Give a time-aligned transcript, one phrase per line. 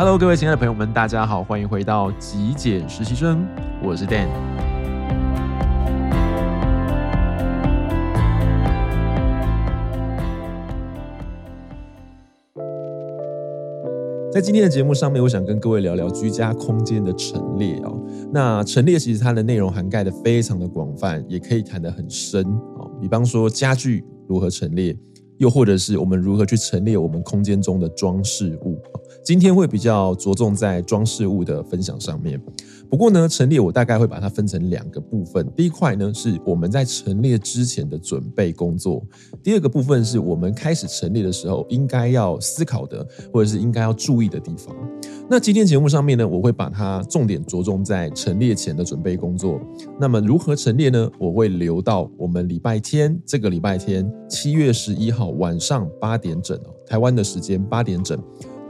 [0.00, 3.44] Hello，各位亲爱的朋友们，大家好，欢迎回到极简实习生，
[3.82, 4.28] 我是 Dan。
[14.32, 18.00] 在今天的节目上面，我想跟各位聊聊居家空间的陈列哦。
[18.32, 22.44] 那陈列其实它的内容涵盖的非常的广泛，也可以谈得很深
[22.76, 22.88] 哦。
[23.00, 24.96] 比方说家具如何陈列。
[25.38, 28.76] 又或者是我们如何去陈列我们空间中的装饰物？
[29.28, 32.40] 今天会比较着重在装饰物的分享上面。
[32.88, 35.46] 不过呢，陈列我大概会把它分成两个部分。
[35.54, 39.02] 第一块呢，是我们在陈列之前的准备工作；
[39.42, 44.74] 第二个部分是我们开始陈列的时候应该要思考的，或者是应该要注意的地方。
[45.28, 49.60] 那今天节目上面呢，我会把它重点着重在陈列前的准备工作。
[50.00, 51.06] 那么如何陈列呢？
[51.18, 58.18] 我会留到我们礼拜天，这个礼拜天七月十一号晚上八点整哦，台湾的时间八点整，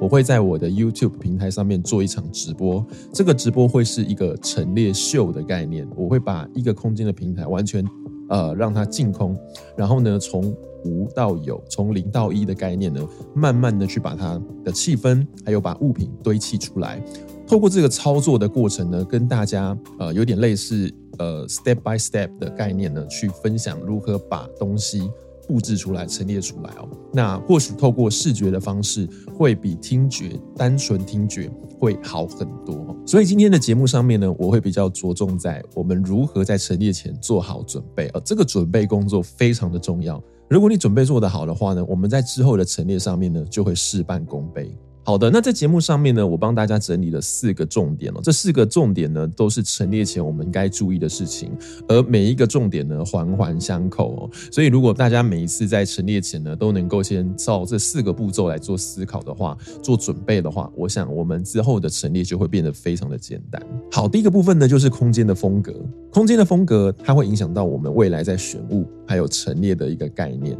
[0.00, 2.84] 我会在我的 YouTube 平台上面做一场直播。
[3.12, 7.84] 这个直播会是一个陈列秀的概念，我会把一个空间的平台完全
[8.28, 9.36] 呃让它净空，
[9.76, 17.02] 然后呢从无到有，从零到一的概念呢，慢慢的去把它的气氛，还有把物品堆砌出来。
[17.46, 25.10] 透过这个操作的过程呢，跟大家呃有点类似呃 step by step 的概念呢，去分享如何把东西
[25.48, 26.88] 布置出来、陈列出来哦。
[27.12, 32.94] 那或许透过视觉的方式，会比听觉单纯听觉会好很多。
[33.06, 40.22] 所以今天的节目上面呢，我会比较着重在我们如何在陈列前做好准备，而这个准备工作非常的重要。
[40.50, 44.70] 如果你准备做得好的话呢，我们在之后的陈列上面呢，就会事半功倍。
[45.08, 48.20] 好的，那在节目上面呢，我帮大家整理了四个重点哦。
[48.22, 51.50] 这四个重点呢，都是陈列前我们该注意的事情，
[51.88, 54.30] 而每一个重点呢，环环相扣哦。
[54.52, 63.66] 所以，如果大家每一次在陈列前呢，都能够先照这四个步骤来做思考的话，做准备的话，我想我们之后的陈列就会变得非常的简单。
[63.90, 65.72] 好，第一个部分呢，就是空间的风格。
[66.12, 70.54] 空间的风格，它会影响到我们未来在选物还有陈列的一个概念。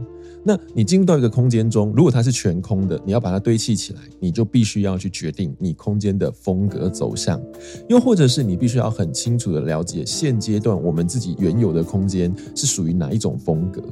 [0.44, 7.40] 那你进入到一个空间中，如果它是全空的，你要把它堆砌起来，你就必须要去决定你空间的风格走向，
[7.88, 13.82] 又或者是你必须要很清楚的了解现阶段我们自己原有的空间是属于哪一种风格。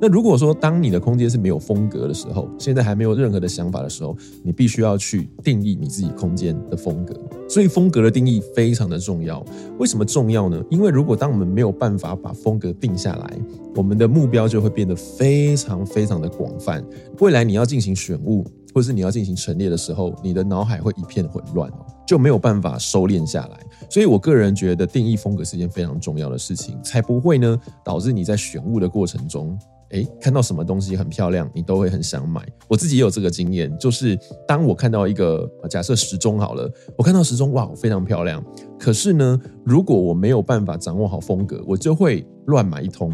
[0.00, 7.14] 那如果说当你的空间是没有风格的时候，现在还没有任何的想法的时候，你必须要去定义你自己空间的风格。
[7.52, 9.44] 所以风格的定义非常的重要。
[9.78, 10.64] 为什么重要呢？
[10.70, 13.38] 因为如果当我们没有办法把风格定下来，
[13.74, 16.82] 我们的目标就会变得非常非常的广泛。
[17.20, 18.42] 未来你要进行选物，
[18.72, 21.70] 或是你要进行陈列的时候，你的脑海会一片混乱，
[22.06, 23.60] 就没有办法收敛下来。
[23.90, 29.58] 所以我个人觉得定义风格是一件非常重要的事情，才不会呢导致你在选物的过程中。
[29.92, 32.46] 诶，看到什么东西很漂亮，你都会很想买。
[32.68, 38.44] 我自己也有这个经验，就是当我看到一个假设时钟好了，我看到时钟哇，非常漂亮。
[38.78, 43.12] 可是呢，如果我没有办法掌握好风格，我就会乱买一通。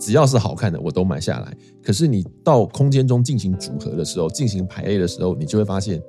[0.00, 1.56] 只要是好看的，我都买下来。
[1.82, 6.00] 可是你到空间中进行组合的时候，进行排列的时候，你就会发现。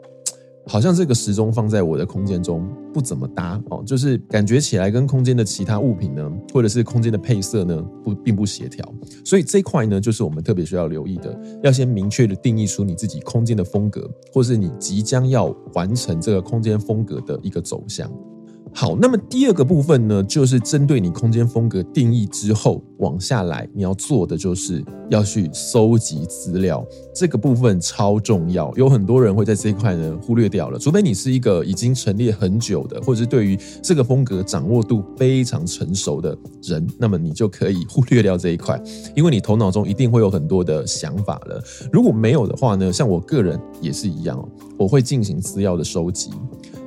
[0.69, 8.85] 好像这个时钟放在我的空间中不怎么搭哦，就是感觉起来跟空间的其他物品呢，或者是空间的配色呢，不并不协调。
[9.25, 18.07] 所以这块呢，就是我们特别需要留意的，要先明确的定义出你自己空间的风格，或是你即将要完成这个空间风格的一个走向。
[18.73, 28.71] 好，那么第二个部分呢，就是针对你空间风格定义之后，往下来你要做的就是要去搜集资料，这个部分超重要。
[28.75, 38.81] 有很多人会在这一块呢忽略掉了，除非你是一个已经陈列很久的，或者是对于这个风格掌握度非常成熟的人，那么你就可以忽略掉这一块，
[39.15, 41.61] 因为你头脑中一定会有很多的想法了。
[41.91, 44.47] 如果没有的话呢，像我个人也是一样，
[44.77, 46.29] 我会进行资料的收集。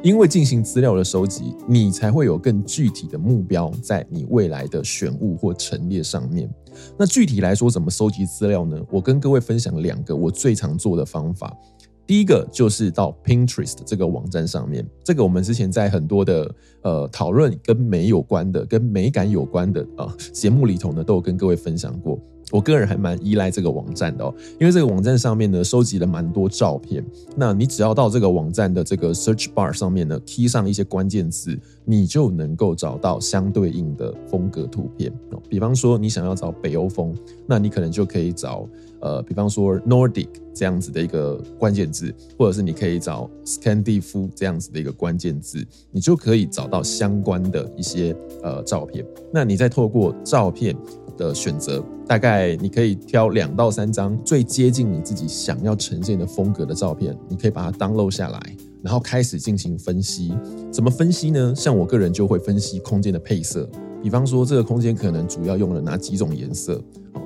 [0.03, 6.53] 因为进行资料的收集，你才会有更具体的目标，在你未来的选物或陈列上面。
[6.99, 8.77] 那具体来说，怎么收集资料呢？
[8.91, 11.57] 我跟各位分享两个我最常做的方法。
[12.05, 22.19] 第一个就是到 Pinterest 这个网站上面，这个我们之前在很多的呃讨论跟美有关的、跟美感有关的啊节目里头呢，都有跟各位分享过。
[22.53, 27.03] 我个人还蛮依赖这个网站的哦，因为这个网站上面呢，收集了蛮多照片。
[27.35, 35.11] 那你只要到这个网站的这个 search bar 上面呢，key 上一些关键字，你就能够找到相对应的风格图片。
[35.49, 37.15] 比方说，你想要找北欧风，
[37.47, 38.69] 那你可能就可以找
[39.01, 49.05] 呃，比方说 Nordic 这样子的一个关键字，或者是你可以找 Scandif 这样子的一个关键字，你就可以找到相关的一些呃照片。
[49.33, 50.77] 那你再透过照片。
[51.17, 60.33] 的选择大概你可以挑两到三张最接近你自己想要呈现的风格的照片，你可以把它 download 下来，然后开始进行分析。
[60.71, 61.55] 怎么分析呢？
[61.55, 63.69] 像我个人就会分析空间的配色，
[64.03, 66.83] 比方说这个空间可能主要用了哪几种颜色，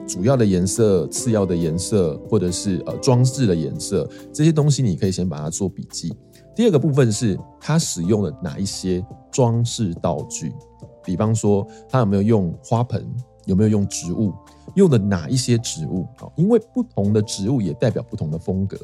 [0.06, 6.14] 主要的颜色、次要的颜色，或者是呃装饰的颜色，这些东西你可以先把它做笔记。
[6.54, 10.52] 第二个部分是它使用了哪一些装饰道具，
[11.04, 13.06] 比方说它有没有用花盆，
[13.46, 14.32] 有没有用植物。
[14.74, 16.28] 用的哪一些植物啊？
[16.36, 18.76] 因为不同的植物也代表不同的风格。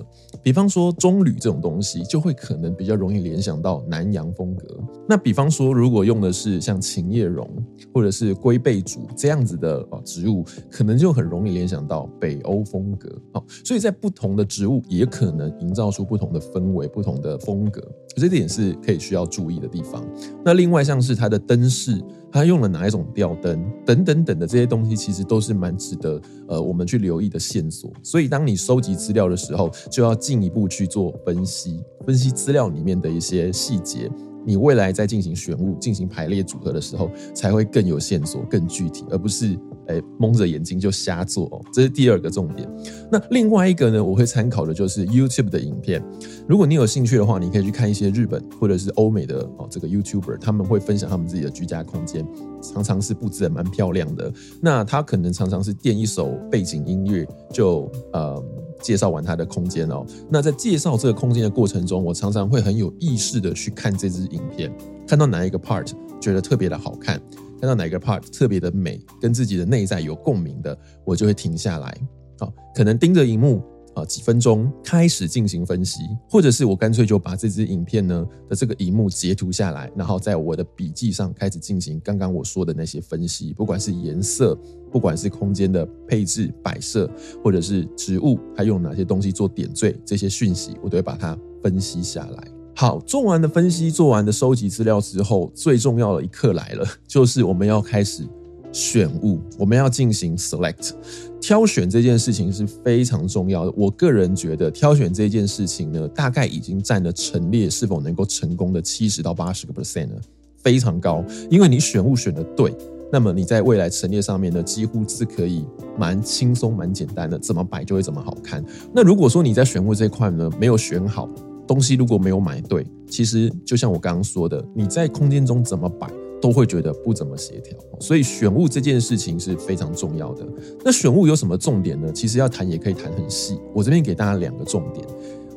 [0.43, 4.79] 比方说棕榈这种东西，就会可能比较容易联想到南洋风格。
[5.07, 7.47] 那比方说，如果用的是像琴叶榕
[7.93, 13.11] 或者是龟背竹这样子的啊植物，可能就很容易联想到北欧风格。
[13.33, 17.83] 啊，所以在不同的植物也可能营造出不同的氛围、不同的风格。
[18.17, 20.05] 这点是可以需要注意的地方。
[20.45, 22.03] 那另外像是它的灯饰。
[22.35, 26.19] 它用了哪一种吊灯，等等等的这些东西，其实都是蛮值得
[26.49, 27.93] 呃我们去留意的线索。
[28.03, 34.11] 所以，当你收集资料的时候，就要进一步去做分析，分析资料里面的一些细节。
[34.45, 39.59] 你未来在进行选物、进行排列组合的时候，才会更有线索、更具体，而不是
[39.89, 41.65] 诶蒙着眼睛就瞎做哦。
[41.73, 42.69] 这是第二个重点。
[43.11, 46.03] 那另外一个呢，我会参考的就是 YouTube 的影片。
[46.49, 52.27] 如果你有兴趣的话，你可以去看一些日本或者是欧美的哦这个 YouTuber，他们会分享他们自己的居家空间，
[52.61, 54.33] 常常是布置的蛮漂亮的。
[54.61, 58.43] 那他可能常常是垫一首背景音乐，就呃。
[58.83, 64.71] 介绍完它的空间哦，那在介绍这个空间的过程中，我常常会很有意识的去看这支影片，
[65.07, 65.91] 看到哪一个 part
[66.21, 67.19] 觉得特别的好看，
[67.61, 71.97] 看到哪一个 part 特别的美，跟自己的内在有共鸣的，我就会停下来，
[72.39, 73.63] 好，可能盯着荧幕。
[73.95, 84.59] 啊，几分钟开始进行分析，或者是我干脆就把这支影片呢的这个荧幕截图下来，然后在我的笔记上开始进行刚刚我说的那些分析，不管是颜色，
[84.91, 87.11] 不管是空间的配置摆设，
[87.45, 92.49] 或者是植物，还用哪些东西做点缀，这些讯息我都会把它分析下来。
[92.75, 98.27] 好，做完的分析，做完的收集资料之后，最重要的一刻来了， 就是我们要开始。
[98.73, 100.93] 选物，我们要进行 select，
[101.41, 103.73] 挑选这件事情是非常重要的。
[103.77, 110.21] 我个人觉得，挑选这件事情呢，大概已经占了陈列是否能够成功的七十到八十个 percent 了，
[110.63, 111.23] 非常高。
[111.51, 112.75] 因为你选物选的对，
[113.13, 115.67] 那么你在未来陈列上面呢，几乎是可以
[115.99, 118.65] 蛮轻松、蛮简单的，怎么摆就会怎么好看。
[118.95, 121.29] 那如果说你在选物这块呢，没有选好
[121.67, 126.09] 东西，如果没有买对，其实就像我刚刚说的，你在空间中怎么摆？
[126.43, 130.45] 都会觉得不怎么协调，所以选物这件事情是非常重要的。
[130.85, 132.11] 那选物有什么重点呢？
[132.13, 133.57] 其实要谈也可以谈很细。
[133.73, 135.07] 我这边给大家两个重点。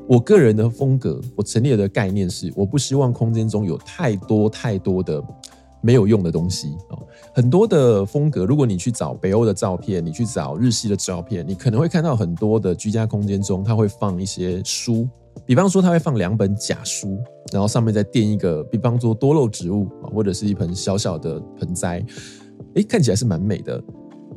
[0.07, 5.19] 我个人的风格，我陈列的概念是，我不希望空间中有太多太多的
[5.81, 6.93] 没有用的东西啊。
[7.33, 15.09] 很多的风格，如果你去找北欧的照片，你去找日系的照片，你可能会看到很多的居家空间中，它会放一些书。
[15.45, 17.17] 比方说，他会放两本假书，
[17.51, 22.03] 然后上面再垫一个，比方说多肉植物啊，或者是一盆小小的盆栽，
[22.75, 23.83] 诶，看起来是蛮美的，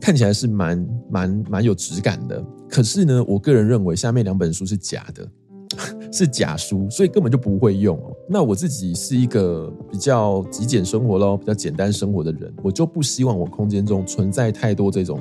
[0.00, 2.44] 看起来是蛮蛮蛮有质感的。
[2.68, 5.26] 可是呢，我个人认为下面两本书是假的，
[6.12, 7.98] 是假书，所以根本就不会用。
[8.28, 15.18] 那我自己是一个比较极简生活咯，比较简单生活的人，我就不希望我空间中存在太多这种。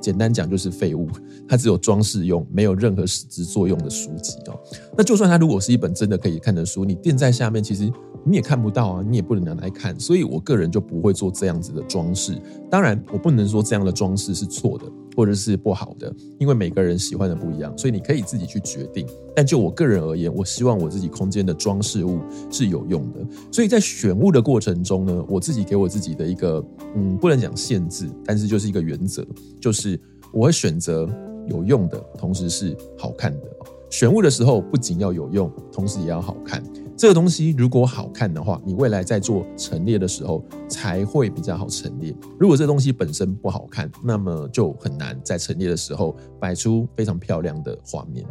[0.00, 1.08] 简单讲就是废物，
[1.48, 4.58] 它只有装饰用，没有任何实质作用的书籍哦。
[4.96, 7.90] 那就算它如果是一本真的可以看的书，你垫在下面，其实
[8.24, 9.98] 你也看不到啊，你也不能拿来看。
[9.98, 12.40] 所以我个人就不会做这样子的装饰。
[12.70, 14.84] 当然，我不能说这样的装饰是错的。
[15.18, 19.04] 或者是不好的，因为每个人喜欢的不一样，所以你可以自己去决定。
[19.34, 22.20] 但就我个人而言，我希望我自己空间的装饰物
[22.52, 23.18] 是有用的。
[23.50, 29.26] 所以在选物的过程中呢，我自己给我自己的一个，嗯，不能讲限制，但是就是一个原则，
[29.60, 30.00] 就是
[30.32, 31.10] 我会选择
[31.48, 33.48] 有用的，同时是好看的。
[33.90, 36.62] 选物的时候，不仅要有用，同时也要好看。
[36.98, 42.12] 这个东西如果好看的话，你未来在做陈列的时候才会比较好陈列。
[42.40, 48.26] 如果这个东西本身不好看，那么就很难在陈列的时候摆出非常漂亮的画面。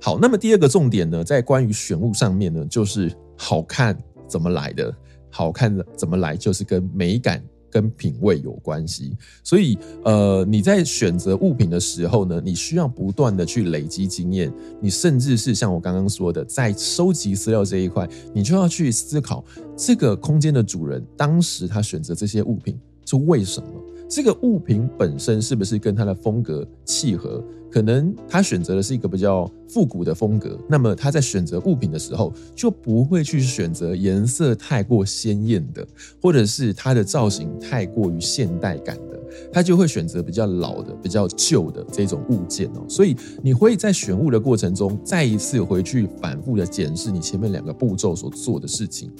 [0.00, 3.98] 好，那么第二个重点呢，在关于选物上面呢，就是好看
[4.28, 4.94] 怎么来的？
[5.28, 7.42] 好看的怎么来，就是跟美感。
[7.72, 19.42] 跟品味有关系，所以呃，你在选择物品的时候呢，你需要不断的去累积经验，你甚至是像我刚刚说的，在收集资料这一块，你就要去思考
[19.74, 23.68] 这个空间的主人当时他选择这些物品是为什么。
[24.08, 27.42] 这个物品本身是不是跟它的风格契合？
[27.70, 35.82] 可能他选择的是一个比较复古的风格，那么他在选择物品的时候就不会去选择颜色太过鲜艳的，
[36.20, 39.18] 或者是它的造型太过于现代感的，
[39.50, 42.84] 他就会选择比较老的、比较旧的这种物件哦。
[42.86, 49.10] 所以你会在选物的过程中再一次回去反复的检视你前面两个步骤所做的事情，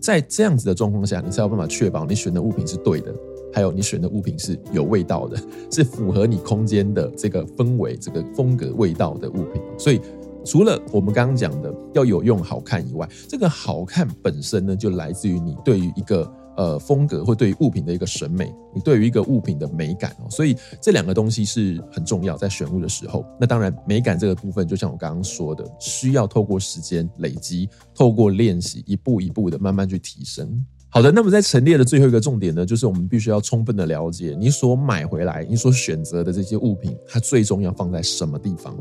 [0.00, 3.12] 在这样子的状况下，你才有办法确保你选的物品是对的。
[3.56, 5.40] 还有你选的物品是有味道的，
[5.72, 9.62] 是符合你空间的这个氛围、这个风格、味道的物品。
[9.78, 9.98] 所以，
[10.44, 20.28] 除了我们刚刚讲的要有用、好看以外，这个好看本身呢，就来自于你对于一个呃风格或对于物品的一个审美，你对于一个物品的美感哦。
[20.28, 23.24] 所以这两个东西是很重要，在选物的时候。
[23.40, 30.62] 那当然，美感这个部分，就像我刚刚说的，需要透过时间累积，透过练习，一步一步的慢慢去提升。
[30.96, 38.74] 好的，那么在陈列的最后一个重点呢，就是我们必须要充分的了解你所买回来、你所选择的这些物品，它最终要放在什么地方，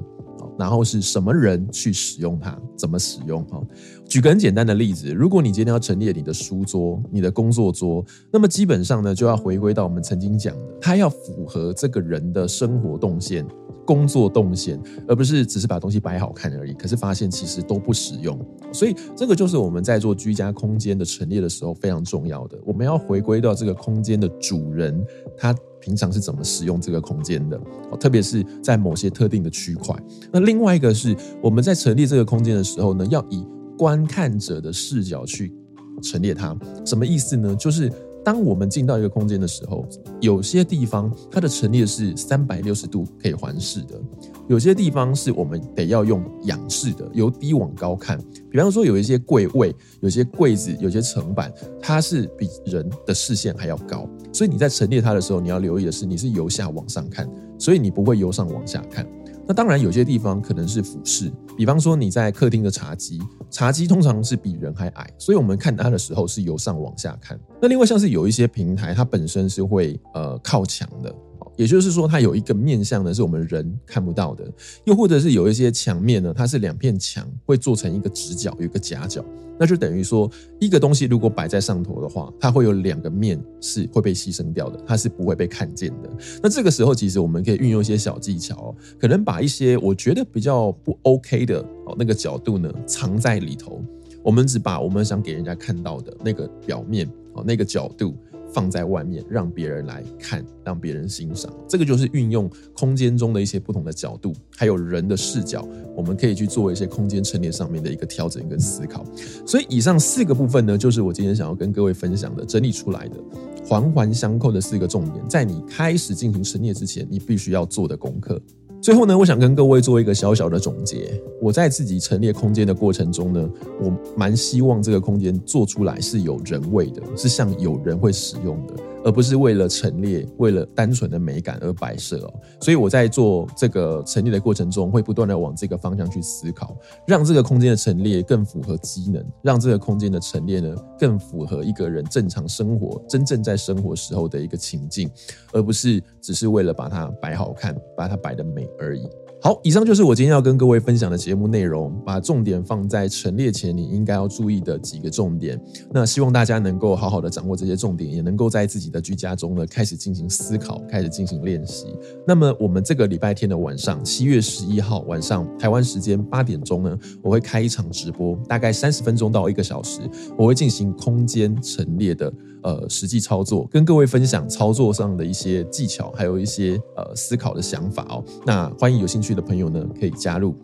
[0.57, 3.43] 然后是什么人去使用它，怎么使用。
[3.48, 3.62] 哈，
[4.07, 13.45] 举个很简单的例子，如果你今天要陈列你的书桌、你的工作桌，那么基本上呢，就要回归到我们曾经讲的，它要符合这个人的生活动线。
[13.86, 16.74] 工作动线，而不是只是把东西摆好看而已。
[16.74, 18.38] 可是发现其实都不实用，
[18.74, 22.58] 所以这个就是我们在做居家空间的陈列的时候非常重要的。
[22.65, 25.06] 我们要回归到这个空间的主人，
[25.38, 27.60] 他平常是怎么使用这个空间的，
[28.00, 29.96] 特别是在某些特定的区块。
[30.32, 33.46] 那另外一个是我们在陈列这个空间的时候呢，要以
[33.77, 35.54] 观看者的视角去
[36.01, 36.58] 陈列它。
[36.86, 37.56] 什么意思呢？
[37.56, 37.92] 就是。
[38.25, 39.88] 当我们进到一个空间的时候，
[40.20, 44.01] 有些地方它的陈列是三百六十度可以环视的，
[44.48, 48.20] 有些地方是我们得要用仰视的，由低往高看。
[48.50, 57.29] 比方说，有一些柜位、有些柜子、有些层板，它是比人的视线还要高，所以你在陈列它的时候，你要留意的是，你是由下往上看，
[57.60, 59.08] 所以你不会由上往下看。
[59.48, 63.22] 那当然，有些地方可能是俯视，比方说你在客厅的茶几，
[63.52, 67.40] 茶几通常是比人还矮，所以我们看它的时候是由上往下看。
[67.62, 71.14] 那另外像是有一些平台，它本身是会呃靠墙的。
[71.58, 74.44] 也就是说，它有一个面向呢，是我们人看不到的；
[74.84, 79.24] 又或者是有一些墙面呢，它是两片墙会做成一个直角，有一个夹角，
[79.58, 86.10] 那就等于说，一个东西如果摆在上头的话，它会有两个面是会被牺牲掉的，它是不会被看见的。
[86.44, 93.82] 那这个时候，其实我们可以运用一些小技巧，可能把一些我觉得比较不 OK 的哦那个角度呢藏在里头，
[94.22, 98.14] 我们只把我们想给人家看到的那个表面哦那个角度。
[98.56, 109.04] 放在外面，让别人来看，让别人欣赏，这个就是运用空间中的一些不同的角度，还有人的视角，我们可以去做一些空间陈列上面的一个调整跟思考。
[109.46, 113.18] 所以，以上四个部分呢，就是我今天想要跟各位分享的，整理出来的
[113.66, 118.42] 环环相扣的四个重点，在你开始进行陈列之前，你必须要做的功课。
[118.86, 121.20] 最后呢，我想跟各位做一个小小的总结。
[121.42, 123.50] 我在自己陈列空间的过程中呢，
[123.82, 128.75] 我蛮希望这个空间做出来是有人味的，是像有人会使用的。
[129.06, 132.34] 而不是为了陈列，为了单纯的美感而摆设哦。
[132.60, 145.08] 所以我在做这个陈列的过程中，会不断的往这个方向去思考，让这个空间的陈列更符合机能，让这个空间的陈列呢更符合一个人正常生活、真正在生活时候的一个情境，
[145.54, 149.08] 而不是只是为了把它摆好看、把它摆得美而已。
[149.46, 155.62] 好，以上就是我今天要跟各位分享的节目内容，把重点放在陈列前你应该要注意的几个重点。
[155.94, 161.86] 那希望大家能够好好的掌握这些重点，也能够在自己的居家中呢开始进行思考，开始进行练习。
[162.25, 170.02] 那么我们这个礼拜天的晚上，七月十一号晚上台湾时间八点钟呢，我会开一场直播，大概三十分钟到一个小时，
[170.40, 172.34] 我会进行空间陈列的。
[172.65, 178.24] 呃，实际操作跟各位分享操作上的一些技巧，还有一些呃思考的想法哦。
[178.43, 180.55] 那欢迎有兴趣的朋友呢，可以加入。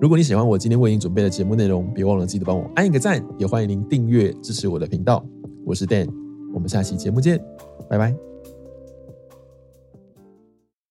[0.00, 5.24] 如果你喜欢我今天为您准备的节目内容，别忘了记得帮我按一个赞，也欢迎您订阅支持我的频道。
[5.64, 6.08] 我是 Dan，
[6.52, 7.40] 我们下期节目见，
[7.88, 8.33] 拜拜。